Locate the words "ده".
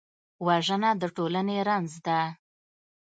2.05-2.19